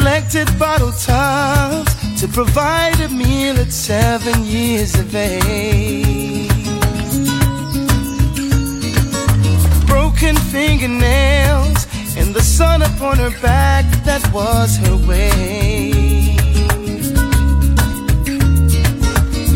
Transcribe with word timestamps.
Collected 0.00 0.48
bottle 0.58 0.92
tops 0.92 1.92
to 2.18 2.26
provide 2.28 2.98
a 3.00 3.08
meal 3.10 3.54
at 3.58 3.70
seven 3.70 4.44
years 4.44 4.94
of 4.98 5.14
age. 5.14 6.48
Broken 9.86 10.36
fingernails 10.54 11.86
and 12.16 12.34
the 12.34 12.40
sun 12.40 12.80
upon 12.80 13.18
her 13.18 13.34
back, 13.42 13.84
that 14.06 14.22
was 14.32 14.78
her 14.78 14.96
way. 15.06 15.90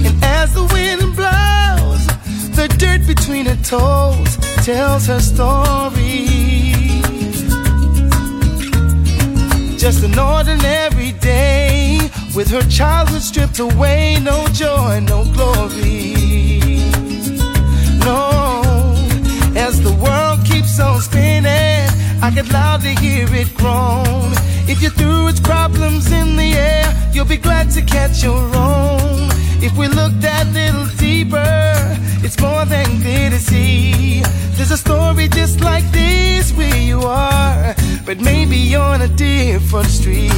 And 0.06 0.16
as 0.24 0.52
the 0.52 0.66
wind 0.74 1.16
blows, 1.16 2.02
the 2.58 2.68
dirt 2.76 3.06
between 3.06 3.46
her 3.46 3.60
toes 3.64 4.36
tells 4.62 5.06
her 5.06 5.20
story. 5.20 6.33
Just 9.84 10.02
an 10.02 10.18
ordinary 10.18 11.12
day 11.20 11.98
with 12.34 12.48
her 12.48 12.62
childhood 12.70 13.20
stripped 13.20 13.58
away, 13.58 14.18
no 14.18 14.46
joy, 14.46 15.00
no 15.00 15.24
glory. 15.34 16.14
No, 17.98 18.94
as 19.54 19.82
the 19.82 19.94
world 20.02 20.42
keeps 20.46 20.80
on 20.80 21.02
spinning, 21.02 21.86
I 22.22 22.30
can 22.34 22.48
loudly 22.48 22.94
hear 22.94 23.26
it 23.34 23.54
groan. 23.56 24.32
If 24.66 24.80
you 24.80 24.88
threw 24.88 25.28
its 25.28 25.40
problems 25.40 26.10
in 26.10 26.36
the 26.36 26.54
air, 26.54 27.10
you'll 27.12 27.26
be 27.26 27.36
glad 27.36 27.70
to 27.72 27.82
catch 27.82 28.22
your 28.22 28.40
own. 28.56 29.03
If 29.66 29.78
we 29.78 29.88
look 29.88 30.12
that 30.20 30.46
little 30.52 30.86
deeper, 30.98 31.72
it's 32.22 32.38
more 32.38 32.66
than 32.66 32.84
clear 33.00 33.30
to 33.30 33.38
see. 33.38 34.20
There's 34.56 34.70
a 34.70 34.76
story 34.76 35.26
just 35.28 35.62
like 35.62 35.90
this 35.90 36.52
where 36.52 36.76
you 36.76 37.00
are, 37.00 37.74
but 38.04 38.20
maybe 38.20 38.76
on 38.76 39.00
a 39.00 39.08
different 39.08 39.86
street. 39.86 40.30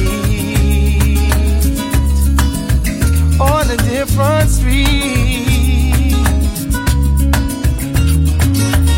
On 3.37 3.69
a 3.69 3.77
different 3.91 4.49
street. 4.49 4.95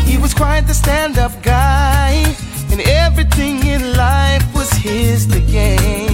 He 0.06 0.16
was 0.16 0.32
quite 0.32 0.64
the 0.68 0.74
stand 0.74 1.18
up 1.18 1.42
guy, 1.42 2.12
and 2.70 2.80
everything 2.82 3.66
in 3.66 3.96
life 3.96 4.44
was 4.54 4.70
his 4.74 5.26
to 5.26 5.40
gain. 5.40 6.09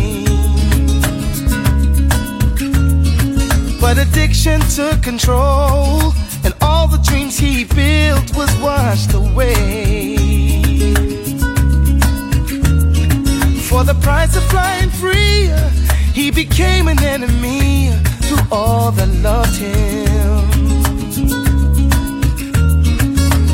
Addiction 4.16 4.60
took 4.74 5.02
control, 5.02 6.14
and 6.42 6.54
all 6.62 6.88
the 6.88 6.96
dreams 7.04 7.38
he 7.38 7.64
built 7.64 8.34
was 8.34 8.50
washed 8.60 9.12
away. 9.12 10.16
For 13.68 13.84
the 13.84 13.94
price 14.00 14.34
of 14.34 14.42
flying 14.44 14.88
free, 14.88 15.50
he 16.14 16.30
became 16.30 16.88
an 16.88 16.98
enemy 17.02 17.90
to 18.28 18.46
all 18.50 18.90
that 18.92 19.08
loved 19.22 19.56
him. 19.56 20.38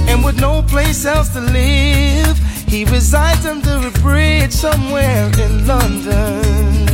And 0.08 0.24
with 0.24 0.40
no 0.40 0.62
place 0.62 1.04
else 1.04 1.30
to 1.30 1.40
live, 1.40 2.38
he 2.68 2.84
resides 2.84 3.44
under 3.46 3.88
a 3.88 3.90
bridge 4.00 4.52
somewhere 4.52 5.28
in 5.40 5.66
London. 5.66 6.92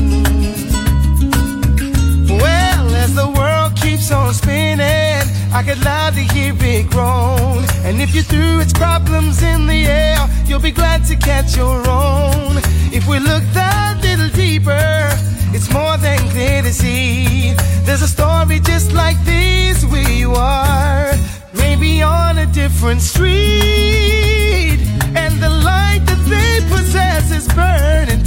Well, 2.29 2.95
as 2.95 3.15
the 3.15 3.29
world 3.37 3.58
keeps 3.99 4.11
on 4.13 4.33
spinning, 4.33 5.27
I 5.53 5.63
could 5.67 5.83
loudly 5.85 6.25
hear 6.25 6.55
it 6.57 6.91
groan. 6.91 7.65
And 7.85 8.01
if 8.01 8.15
you 8.15 8.23
threw 8.23 8.61
its 8.61 8.73
problems 8.73 9.43
in 9.43 9.67
the 9.67 9.87
air, 9.87 10.19
you'll 10.47 10.61
be 10.61 10.71
glad 10.71 11.05
to 11.07 11.17
catch 11.17 11.57
your 11.57 11.79
own. 11.89 12.59
If 12.93 13.07
we 13.09 13.19
look 13.19 13.43
that 13.55 13.99
little 14.03 14.29
deeper, 14.31 15.09
it's 15.55 15.71
more 15.73 15.97
than 15.97 16.19
clear 16.31 16.63
to 16.63 16.73
see. 16.73 17.55
There's 17.85 18.03
a 18.03 18.09
story 18.09 18.61
just 18.61 18.93
like 18.93 19.19
this 19.25 19.85
you 20.19 20.33
are, 20.33 21.13
maybe 21.55 22.03
on 22.03 22.39
a 22.39 22.47
different 22.47 23.01
street. 23.01 24.79
And 25.23 25.35
the 25.43 25.51
light 25.51 26.03
that 26.07 26.23
they 26.33 26.55
possess 26.69 27.33
is 27.33 27.49
burning 27.49 28.23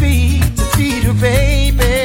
meet 0.00 0.42
to 0.56 0.64
feed 0.76 1.02
her 1.04 1.14
baby. 1.14 1.96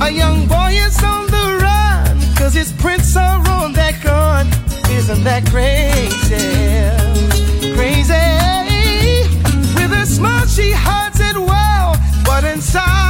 A 0.00 0.10
young 0.10 0.46
boy 0.46 0.72
is 0.86 1.02
on 1.02 1.26
the 1.26 1.58
run 1.62 2.34
cause 2.36 2.54
his 2.54 2.72
prints 2.72 3.16
are 3.16 3.40
on 3.48 3.72
that 3.72 4.02
gun. 4.02 4.46
Isn't 4.90 5.24
that 5.24 5.46
crazy? 5.46 6.36
Crazy. 7.74 8.26
With 9.74 9.92
a 9.92 10.06
smile 10.06 10.46
she 10.46 10.70
hides 10.72 11.20
it 11.20 11.36
well, 11.36 11.96
but 12.24 12.44
inside's 12.44 13.05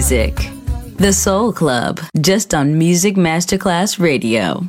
music. 0.00 0.34
The 0.96 1.12
Soul 1.12 1.52
Club, 1.52 2.00
just 2.22 2.54
on 2.54 2.78
Music 2.78 3.16
Masterclass 3.16 3.98
Radio. 4.00 4.64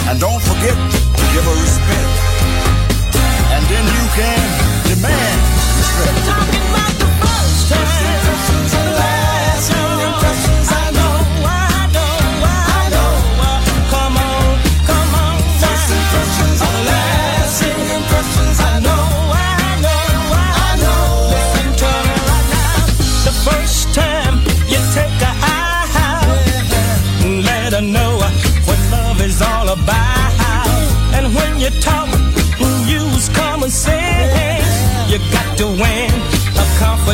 And 0.09 0.21
don't 0.21 0.43
forget 0.43 0.75
to 0.75 1.25
give 1.33 1.45
her 1.45 1.59
respect. 1.63 2.13
And 3.55 3.63
then 3.71 3.85
you 3.97 4.05
can 4.19 4.43
demand 4.91 5.41
respect. 5.79 6.42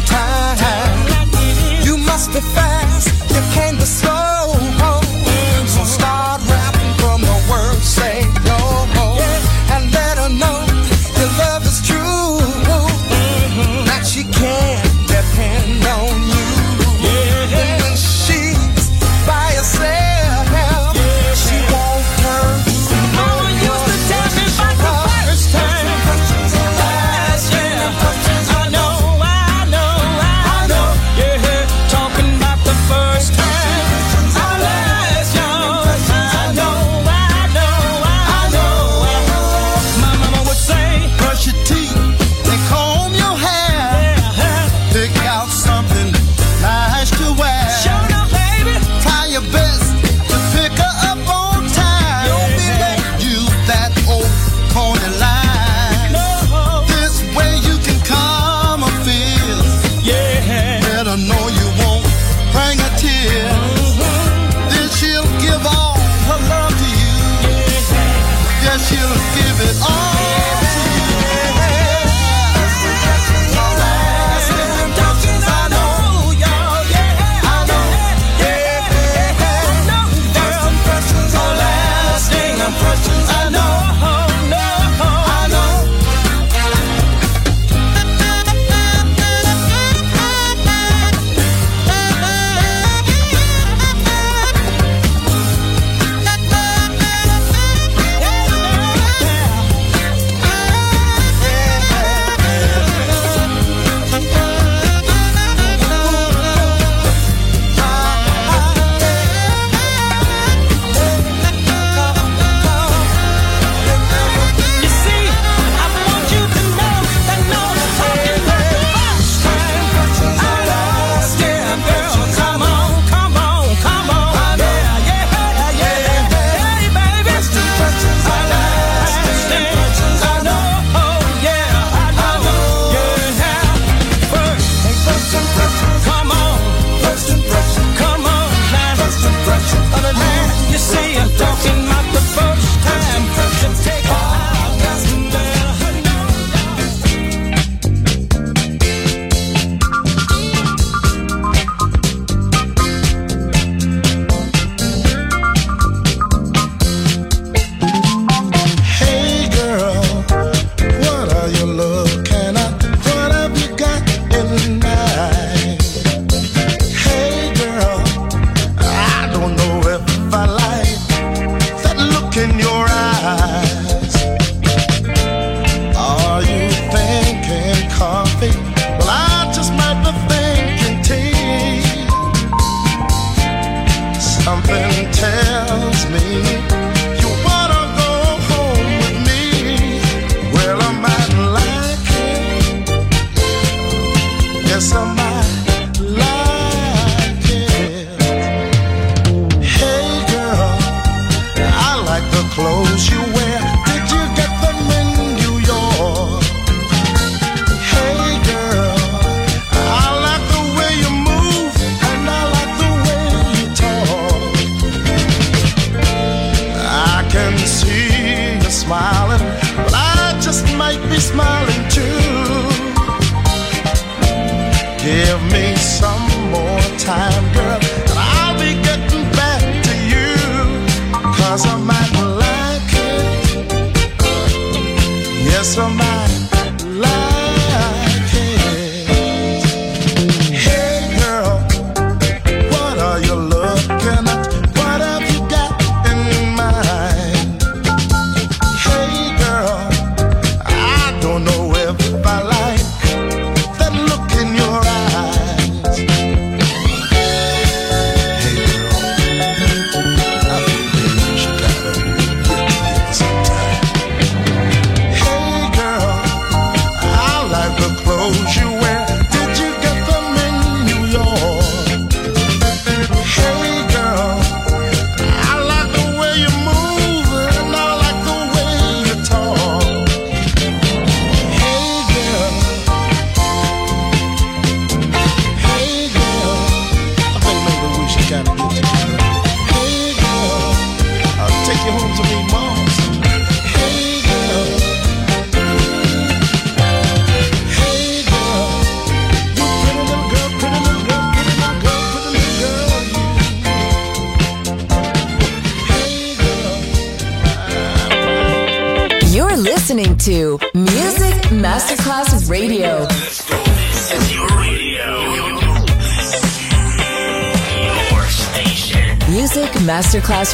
time. 0.00 1.84
You 1.84 1.96
must 1.96 2.32
be 2.32 2.40
fast. 2.40 2.75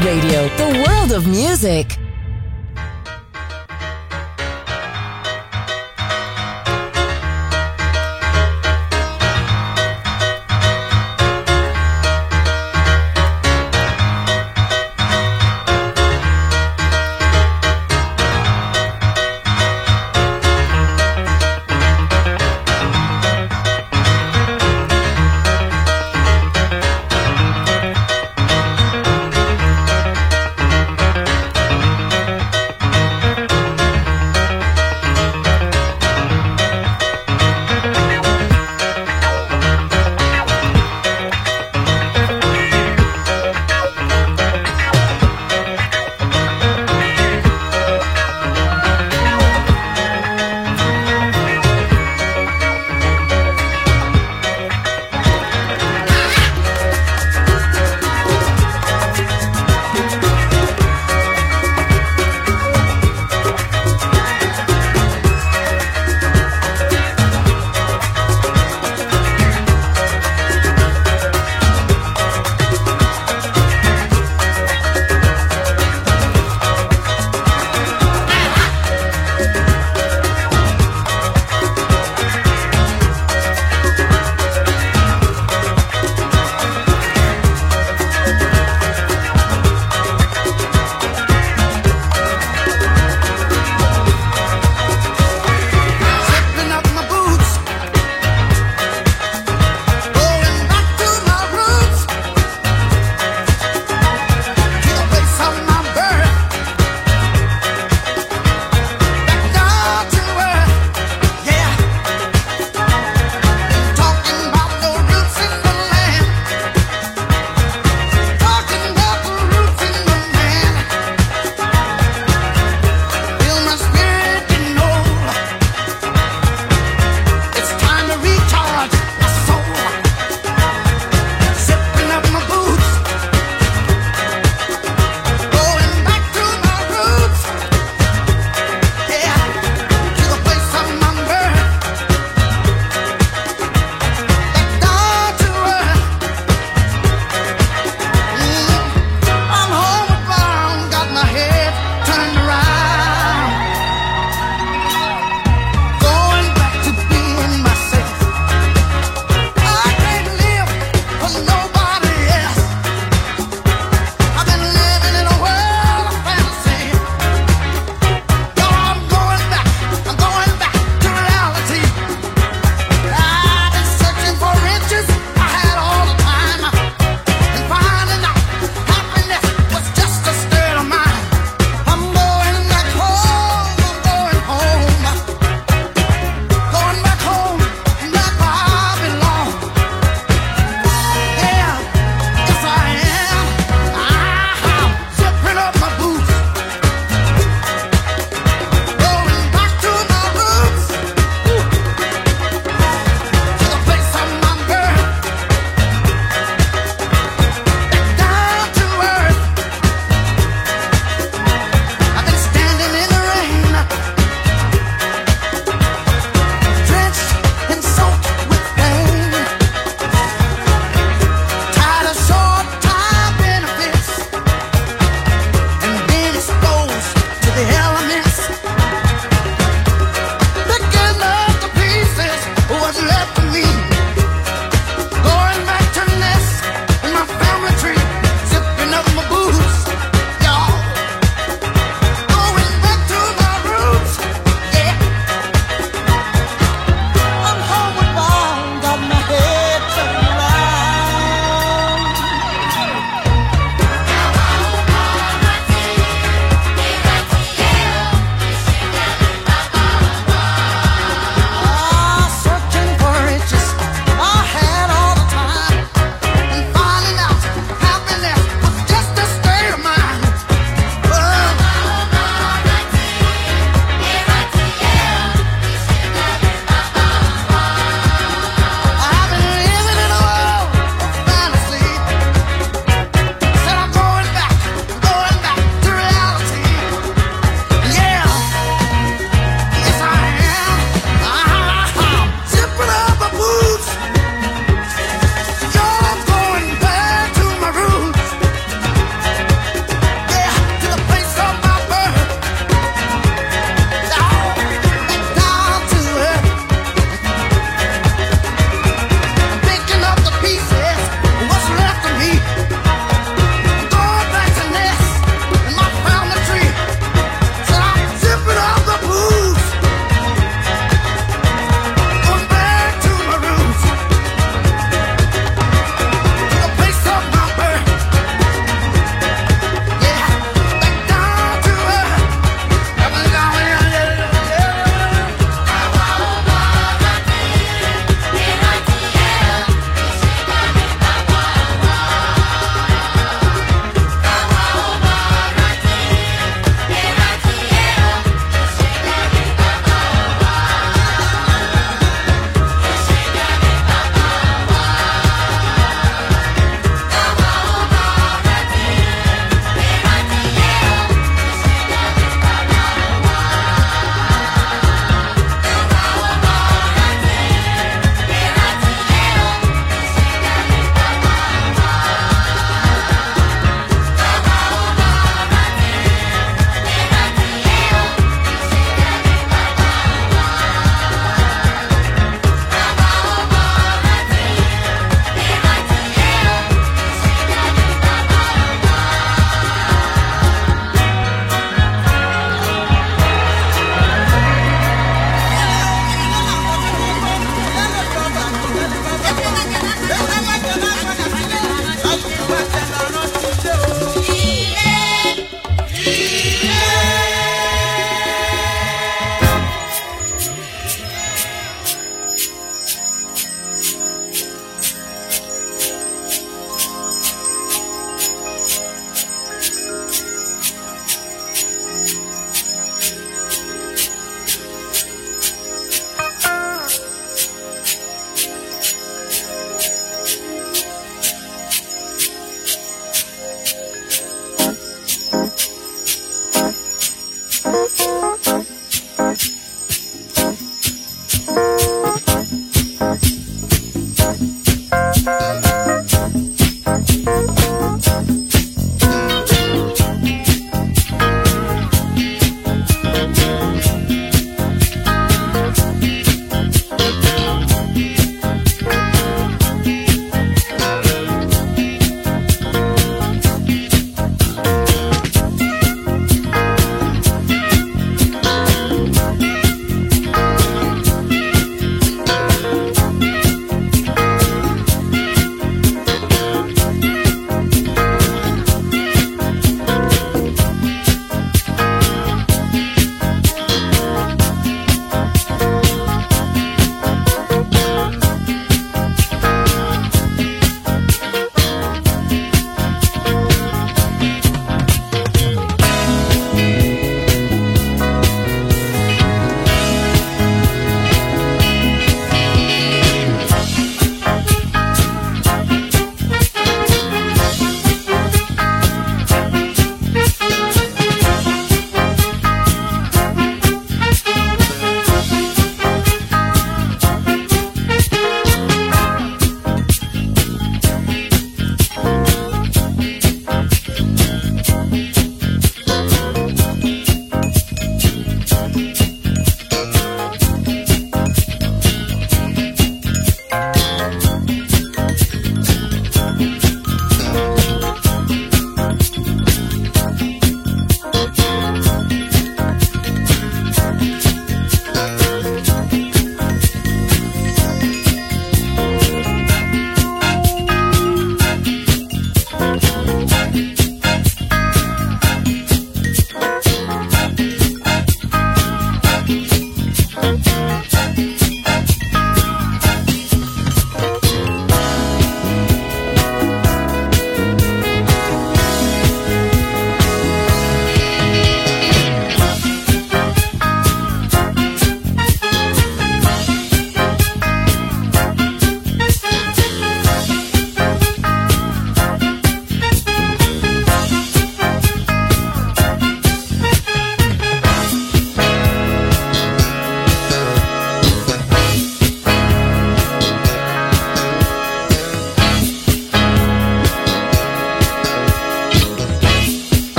Radio, 0.00 0.27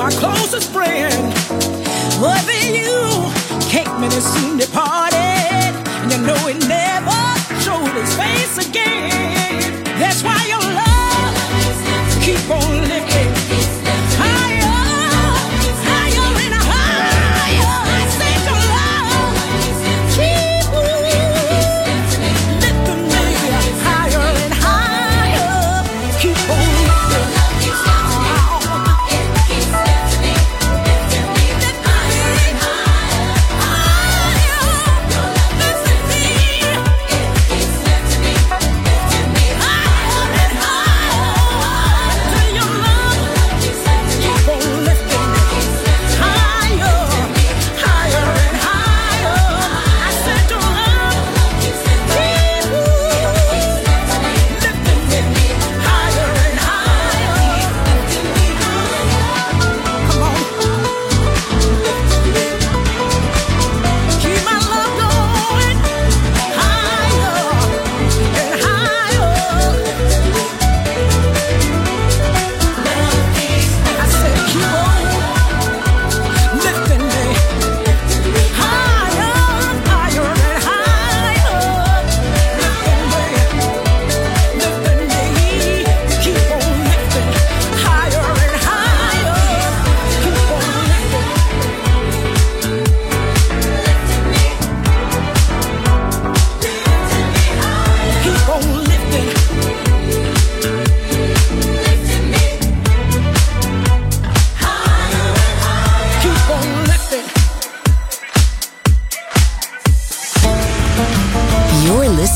my 0.00 0.10
closest 0.12 0.72
friend. 0.72 1.34
Whether 2.22 2.58
you 2.74 3.30
came 3.68 4.02
in 4.02 4.10
and 4.10 4.22
soon 4.22 4.56
departed, 4.56 5.14
and 5.14 6.10
you 6.10 6.18
know 6.26 6.48
it 6.48 6.66
never. 6.66 6.79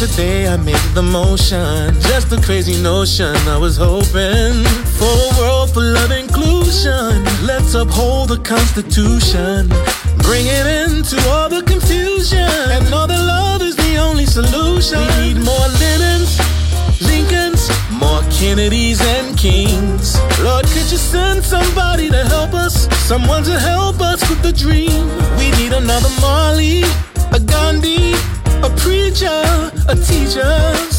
Today 0.00 0.48
I 0.48 0.56
made 0.56 0.94
the 0.94 1.02
motion. 1.02 1.92
Just 2.00 2.32
a 2.32 2.40
crazy 2.40 2.82
notion. 2.82 3.36
I 3.46 3.58
was 3.58 3.76
hoping 3.76 4.64
for 4.96 5.12
a 5.12 5.30
world 5.38 5.74
full 5.74 5.94
of 5.94 6.10
inclusion. 6.10 7.22
Let's 7.44 7.74
uphold 7.74 8.30
the 8.30 8.38
Constitution. 8.38 9.68
Bring 10.24 10.46
it 10.48 10.66
into 10.88 11.20
all 11.28 11.50
the 11.50 11.62
confusion. 11.66 12.48
And 12.72 12.90
know 12.90 13.06
that 13.06 13.20
love 13.20 13.60
is 13.60 13.76
the 13.76 13.98
only 13.98 14.24
solution. 14.24 15.00
We 15.20 15.34
need 15.34 15.44
more 15.44 15.68
Lennons, 15.76 16.40
Lincolns, 17.02 17.68
more 17.92 18.22
Kennedys 18.32 19.02
and 19.02 19.36
Kings. 19.36 20.16
Lord, 20.40 20.64
could 20.72 20.90
you 20.90 20.96
send 20.96 21.44
somebody 21.44 22.08
to 22.08 22.24
help 22.24 22.54
us? 22.54 22.88
Someone 23.06 23.44
to 23.44 23.58
help 23.58 24.00
us 24.00 24.26
with 24.30 24.40
the 24.40 24.52
dream. 24.52 25.06
We 25.36 25.50
need 25.60 25.74
another 25.74 26.08
Marley, 26.22 26.84
a 27.32 27.38
Gandhi, 27.38 28.14
a 28.62 28.70
preacher, 28.80 29.69
teacher. 30.10 30.54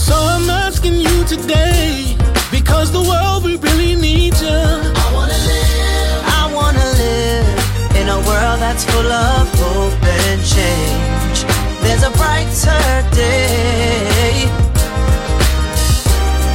So 0.07 0.16
I'm 0.34 0.49
asking 0.49 0.95
you 0.95 1.16
today, 1.26 2.16
because 2.51 2.88
the 2.91 3.03
world 3.12 3.43
we 3.43 3.53
really 3.68 3.95
need 3.95 4.34
you. 4.45 4.62
I 5.05 5.07
wanna 5.18 5.39
live, 5.51 6.20
I 6.39 6.43
wanna 6.57 6.88
live 7.03 7.59
in 7.99 8.05
a 8.18 8.20
world 8.28 8.59
that's 8.66 8.84
full 8.91 9.12
of 9.28 9.45
hope 9.62 10.03
and 10.20 10.41
change. 10.55 11.38
There's 11.84 12.03
a 12.12 12.12
brighter 12.20 12.86
day. 13.12 14.49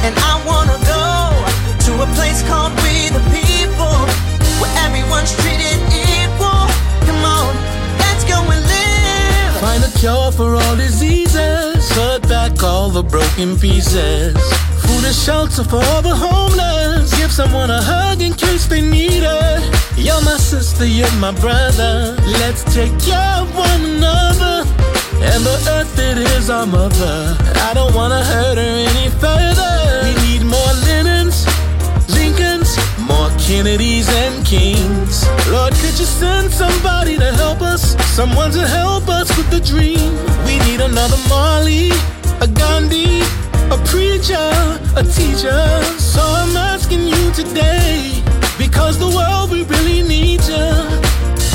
And 0.05 0.13
I 0.31 0.33
wanna 0.49 0.77
go 0.95 1.07
to 1.85 1.91
a 2.05 2.07
place 2.17 2.39
called 2.49 2.73
We 2.83 2.95
the 3.17 3.23
People, 3.37 3.97
where 4.59 4.73
everyone's 4.85 5.31
treated 5.41 5.79
equal. 6.09 6.63
Come 7.07 7.21
on, 7.37 7.51
let's 8.03 8.23
go 8.31 8.37
and 8.53 8.63
live. 8.75 9.53
Find 9.67 9.83
a 9.89 9.91
cure 9.99 10.31
for 10.31 10.49
all 10.61 10.75
diseases. 10.75 11.26
The 12.97 13.03
broken 13.03 13.59
pieces. 13.59 14.33
Food 14.81 15.05
and 15.05 15.13
shelter 15.13 15.63
for 15.63 16.01
the 16.01 16.15
homeless. 16.17 17.15
Give 17.15 17.31
someone 17.31 17.69
a 17.69 17.79
hug 17.79 18.23
in 18.23 18.33
case 18.33 18.65
they 18.65 18.81
need 18.81 19.21
it. 19.21 19.61
You're 19.95 20.19
my 20.25 20.37
sister, 20.37 20.83
you're 20.83 21.11
my 21.21 21.29
brother. 21.29 22.17
Let's 22.41 22.63
take 22.73 22.89
care 22.97 23.35
of 23.37 23.53
one 23.55 23.81
another. 23.85 24.65
And 25.21 25.45
the 25.45 25.57
earth, 25.77 25.93
it 25.99 26.17
is 26.17 26.49
our 26.49 26.65
mother. 26.65 27.37
I 27.69 27.75
don't 27.75 27.93
wanna 27.93 28.23
hurt 28.23 28.57
her 28.57 28.73
any 28.89 29.09
further. 29.21 29.73
We 30.01 30.13
need 30.25 30.41
more 30.41 30.73
Lennons, 30.89 31.45
Lincolns, 32.09 32.73
more 32.97 33.29
Kennedys 33.37 34.09
and 34.09 34.43
Kings. 34.43 35.21
Lord, 35.53 35.73
could 35.73 35.99
you 36.01 36.09
send 36.21 36.51
somebody 36.51 37.15
to 37.17 37.31
help 37.33 37.61
us? 37.61 37.95
Someone 38.17 38.49
to 38.53 38.65
help 38.65 39.07
us 39.07 39.29
with 39.37 39.51
the 39.51 39.59
dream. 39.59 40.17
We 40.47 40.57
need 40.65 40.81
another 40.81 41.21
Marley, 41.29 41.91
a 42.41 42.47
Gandhi, 42.47 43.21
a 43.71 43.77
preacher, 43.85 44.49
a 44.95 45.03
teacher. 45.03 45.61
So 45.97 46.21
I'm 46.21 46.55
asking 46.55 47.07
you 47.07 47.31
today, 47.31 48.21
because 48.57 48.97
the 48.99 49.09
world 49.09 49.51
we 49.51 49.63
really 49.63 50.01
need 50.03 50.43
you. 50.45 50.69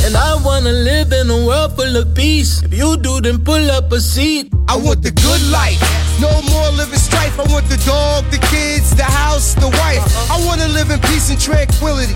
And 0.05 0.17
I 0.17 0.41
wanna 0.45 0.73
live 0.73 1.13
in 1.13 1.31
a 1.31 1.47
world 1.47 1.77
full 1.77 1.97
of 1.97 2.15
peace. 2.15 2.63
If 2.63 2.75
you 2.75 2.97
do, 2.97 3.21
then 3.21 3.45
pull 3.45 3.71
up 3.71 3.93
a 3.93 4.01
seat. 4.01 4.53
I 4.69 4.77
want 4.77 5.03
the 5.03 5.13
good 5.13 5.43
life. 5.51 5.81
No 6.21 6.43
more 6.51 6.71
living 6.71 6.99
strife. 6.99 7.39
I 7.39 7.45
want 7.53 7.69
the 7.69 7.79
dog, 7.87 8.25
the 8.31 8.39
kids, 8.51 8.95
the 8.95 9.05
house, 9.05 9.55
the 9.55 9.69
wife. 9.69 10.03
Uh-huh. 10.03 10.35
I 10.35 10.47
wanna 10.47 10.69
live 10.69 10.91
in 10.91 10.99
peace 11.01 11.31
and 11.31 11.41
tranquility. 11.41 12.15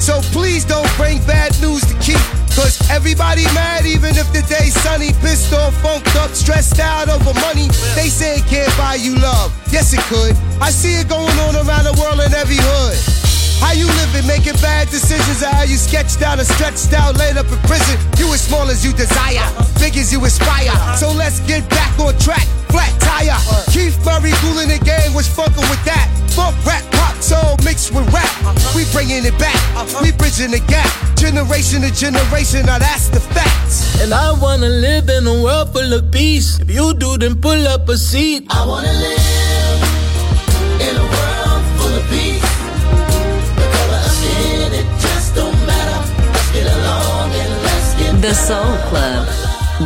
So 0.00 0.20
please 0.32 0.64
don't 0.64 0.90
bring 0.96 1.18
bad 1.26 1.54
news 1.60 1.82
to 1.82 1.94
keep. 2.00 2.41
Cause 2.54 2.78
everybody 2.90 3.44
mad 3.54 3.86
even 3.86 4.16
if 4.16 4.30
the 4.32 4.42
day's 4.42 4.74
sunny. 4.82 5.12
Pissed 5.24 5.52
off, 5.54 5.74
funked 5.80 6.14
up, 6.16 6.30
stressed 6.30 6.78
out 6.80 7.08
over 7.08 7.32
money. 7.40 7.68
They 7.94 8.08
say 8.08 8.36
it 8.36 8.46
can't 8.46 8.74
buy 8.76 8.96
you 8.96 9.16
love. 9.16 9.52
Yes, 9.72 9.92
it 9.92 10.00
could. 10.12 10.36
I 10.60 10.70
see 10.70 11.00
it 11.00 11.08
going 11.08 11.38
on 11.46 11.56
around 11.56 11.84
the 11.84 11.96
world 12.00 12.20
in 12.20 12.32
every 12.34 12.58
hood. 12.58 13.21
How 13.62 13.70
you 13.78 13.86
living, 13.86 14.26
making 14.26 14.58
bad 14.58 14.90
decisions, 14.90 15.40
or 15.40 15.54
how 15.54 15.62
you 15.62 15.78
sketched 15.78 16.20
out 16.20 16.42
and 16.42 16.48
stretched 16.58 16.92
out, 16.92 17.16
laid 17.16 17.38
up 17.38 17.46
in 17.46 17.58
prison. 17.70 17.94
You 18.18 18.26
as 18.34 18.42
small 18.42 18.66
as 18.66 18.84
you 18.84 18.92
desire, 18.92 19.46
big 19.78 19.96
as 19.96 20.12
you 20.12 20.18
aspire. 20.26 20.74
So 20.98 21.14
let's 21.14 21.38
get 21.46 21.62
back 21.70 21.96
on 22.02 22.18
track, 22.18 22.42
flat 22.74 22.90
tire. 22.98 23.38
Keith 23.70 23.96
Murray, 24.04 24.34
cooling 24.42 24.68
the 24.68 24.82
game, 24.82 25.14
was 25.14 25.28
fucking 25.28 25.68
with 25.70 25.82
that. 25.86 26.10
Funk, 26.34 26.58
rap, 26.66 26.82
pop, 26.90 27.14
soul 27.22 27.56
mixed 27.64 27.94
with 27.94 28.10
rap. 28.12 28.32
We 28.74 28.82
bringing 28.90 29.24
it 29.24 29.38
back, 29.38 29.54
we 30.02 30.10
bridging 30.10 30.50
the 30.50 30.60
gap. 30.66 30.90
Generation 31.16 31.82
to 31.82 31.94
generation, 31.94 32.66
now 32.66 32.78
that's 32.78 33.08
the 33.08 33.20
facts. 33.20 34.02
And 34.02 34.12
I 34.12 34.32
wanna 34.32 34.68
live 34.68 35.08
in 35.08 35.24
a 35.26 35.42
world 35.42 35.72
full 35.72 35.92
of 35.92 36.10
peace. 36.10 36.58
If 36.58 36.68
you 36.68 36.94
do, 36.94 37.16
then 37.16 37.40
pull 37.40 37.68
up 37.68 37.88
a 37.88 37.96
seat. 37.96 38.46
I 38.50 38.66
wanna 38.66 38.92
live 38.92 39.51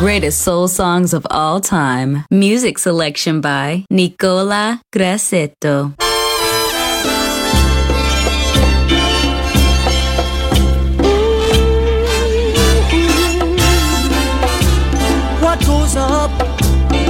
Greatest 0.06 0.42
soul 0.42 0.68
songs 0.68 1.12
of 1.12 1.26
all 1.32 1.60
time. 1.60 2.24
Music 2.30 2.78
selection 2.78 3.40
by 3.40 3.84
Nicola 3.90 4.80
Grassetto. 4.94 5.94
What 15.42 15.58
goes 15.66 15.96
up 15.96 16.30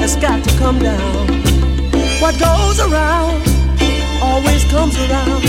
has 0.00 0.16
got 0.16 0.42
to 0.42 0.58
come 0.58 0.78
down. 0.78 1.26
What 2.18 2.38
goes 2.40 2.80
around 2.80 3.42
always 4.22 4.64
comes 4.70 4.96
around. 4.96 5.44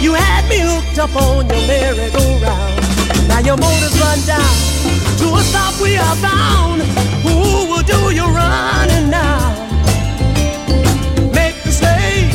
You 0.00 0.14
had 0.14 0.48
me 0.48 0.60
hooked 0.60 1.00
up 1.00 1.16
on 1.16 1.48
your 1.48 1.66
merry-go-round. 1.66 3.26
Now 3.26 3.40
your 3.40 3.56
motor's 3.56 4.00
run 4.00 4.20
down. 4.24 4.99
To 5.20 5.26
a 5.36 5.42
stop 5.42 5.74
we 5.80 5.96
are 5.96 6.16
bound. 6.22 6.80
Who 7.24 7.68
will 7.70 7.84
do 7.84 8.00
your 8.14 8.30
running 8.32 9.10
now? 9.10 9.52
Make 11.38 11.56
the 11.62 11.72
slave 11.80 12.32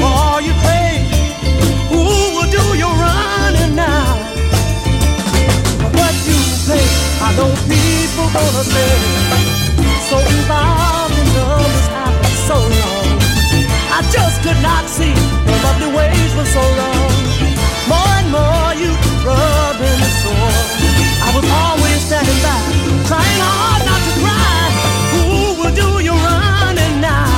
all 0.00 0.40
you 0.40 0.54
crave. 0.62 1.06
Who 1.90 2.04
will 2.34 2.50
do 2.58 2.64
your 2.82 2.94
running 2.94 3.74
now? 3.74 4.14
What 5.98 6.14
you 6.28 6.38
play, 6.66 6.86
I 7.26 7.28
know 7.36 7.50
people 7.66 8.26
gonna 8.36 8.64
say. 8.74 8.92
So 10.08 10.16
involved 10.18 11.18
in 11.18 11.26
numbers 11.34 11.88
after 12.04 12.34
so 12.48 12.58
long. 12.82 13.08
I 13.96 14.00
just 14.14 14.36
could 14.44 14.60
not 14.62 14.84
see 14.88 15.14
your 15.48 15.58
lovely 15.66 15.90
ways 15.96 16.30
for 16.38 16.46
so 16.56 16.62
long. 16.80 17.12
More 17.90 18.14
and 18.20 18.28
more 18.30 18.70
you 18.82 18.90
rubbing 19.26 19.98
the 20.04 20.10
sore 20.22 21.05
was 21.36 21.50
always 21.50 22.00
standing 22.00 22.40
by, 22.42 22.60
trying 23.08 23.40
hard 23.44 23.82
not 23.84 24.00
to 24.08 24.12
cry. 24.24 24.64
Who 25.12 25.24
will 25.60 25.74
do 25.74 25.88
running 26.28 26.96
now? 27.00 27.28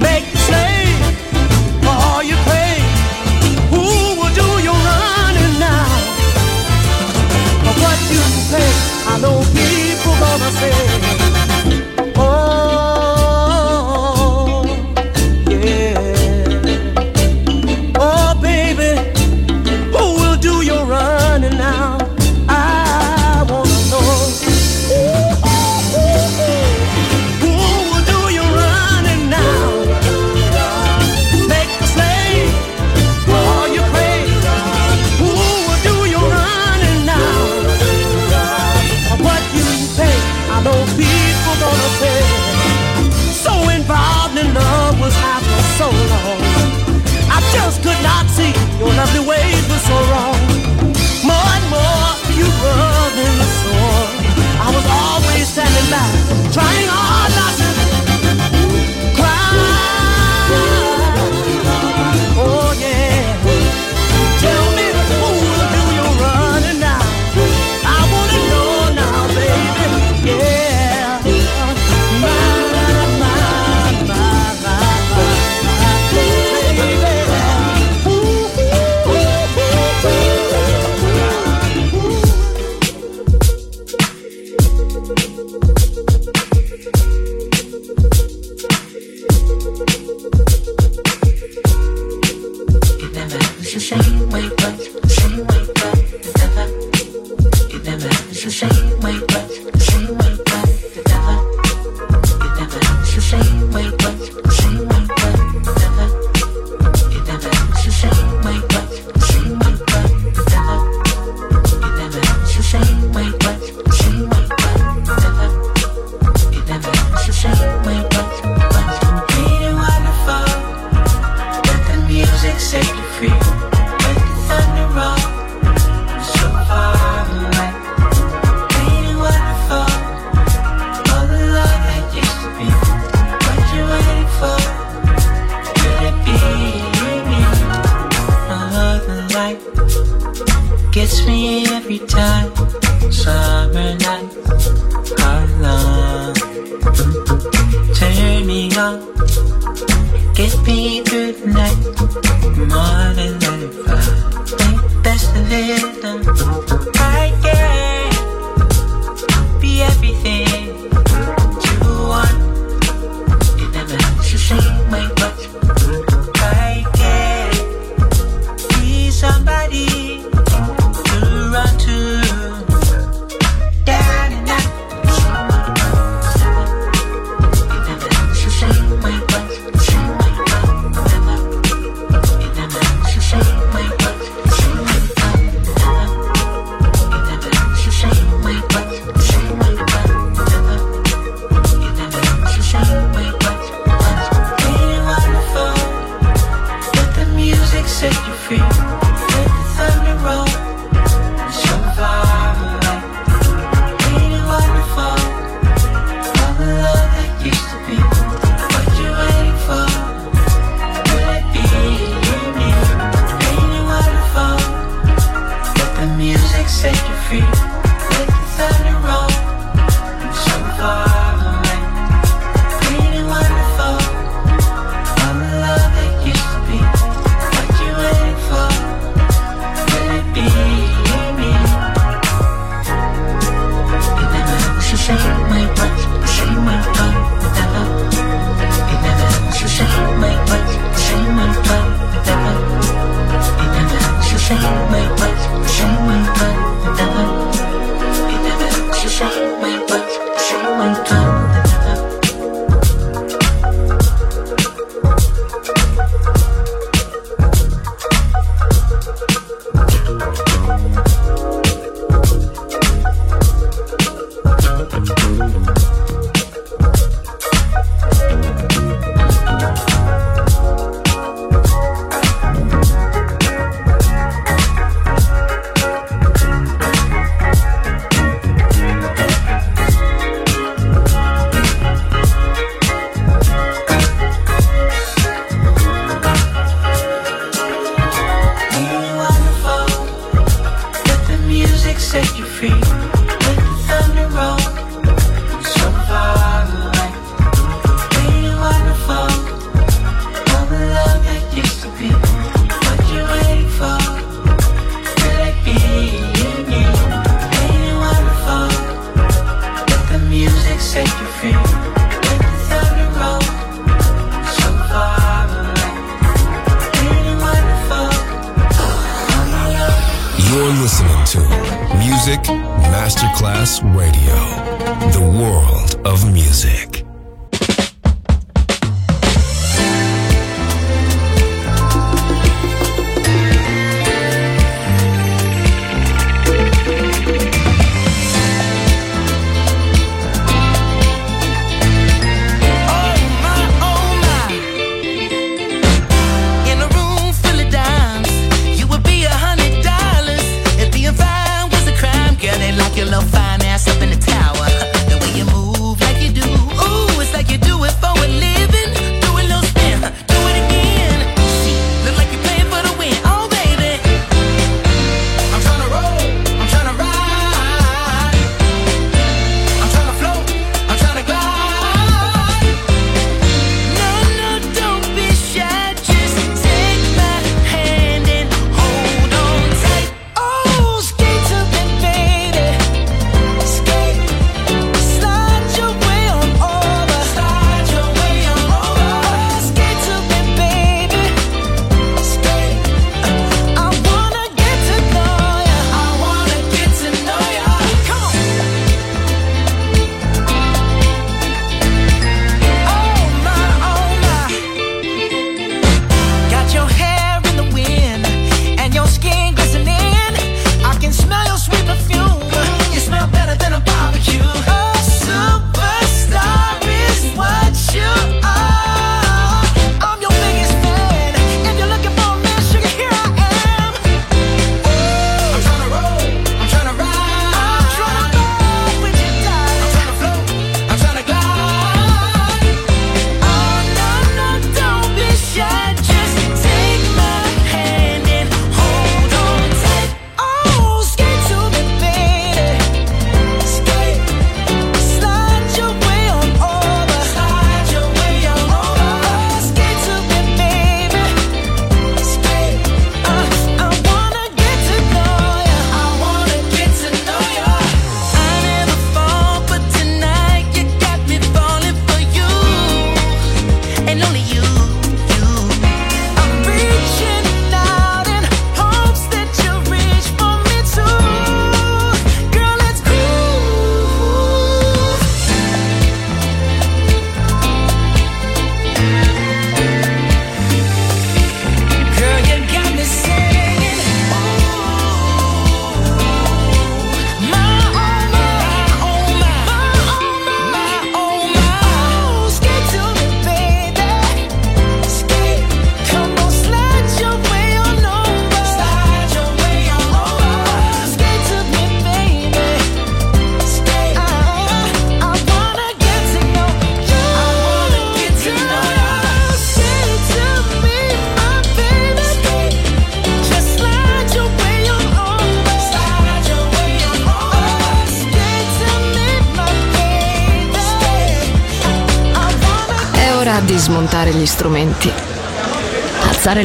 Make 0.00 0.26
the 0.32 0.38
for 1.84 1.94
all 2.08 2.22
you. 2.22 2.36
Who 3.70 3.84
will 4.18 4.34
do 4.34 4.48
running 4.88 5.54
now? 5.62 5.86
For 7.64 7.74
what 7.82 7.98
you 8.10 8.22
pay, 8.50 8.70
I 9.12 9.14
know 9.22 9.38
people 9.54 10.14
gonna 10.18 10.50
say. 10.58 10.87